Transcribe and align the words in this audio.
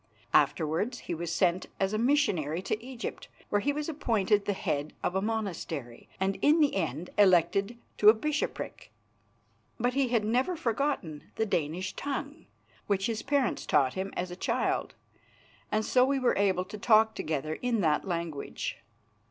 Afterwards 0.33 0.97
he 1.01 1.13
was 1.13 1.31
sent 1.31 1.67
as 1.79 1.93
a 1.93 1.99
missionary 1.99 2.63
to 2.63 2.83
Egypt, 2.83 3.27
where 3.49 3.61
he 3.61 3.71
was 3.71 3.87
appointed 3.87 4.45
the 4.45 4.53
head 4.53 4.93
of 5.03 5.13
a 5.13 5.21
monastery, 5.21 6.09
and 6.19 6.39
in 6.41 6.59
the 6.59 6.75
end 6.75 7.11
elected 7.19 7.77
to 7.99 8.09
a 8.09 8.13
bishopric. 8.15 8.91
But 9.79 9.93
he 9.93 10.07
had 10.07 10.25
never 10.25 10.55
forgotten 10.55 11.25
the 11.35 11.45
Danish 11.45 11.93
tongue, 11.93 12.47
which 12.87 13.05
his 13.05 13.21
parents 13.21 13.67
taught 13.67 13.93
him 13.93 14.11
as 14.17 14.31
a 14.31 14.35
child, 14.35 14.95
and 15.71 15.85
so 15.85 16.03
we 16.03 16.17
were 16.17 16.35
able 16.35 16.65
to 16.65 16.79
talk 16.79 17.13
together 17.13 17.59
in 17.61 17.81
that 17.81 18.03
language. 18.03 18.79